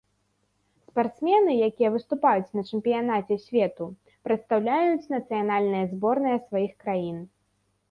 [0.85, 3.83] Спартсмены, якія выступаюць на чэмпіянаце свету,
[4.29, 7.25] прадстаўляюць нацыянальныя зборныя сваіх краін.